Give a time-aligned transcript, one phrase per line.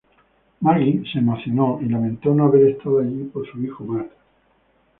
[0.61, 4.07] Maggie se emocionó y lamentó no haber estado allí por su hijo Matt.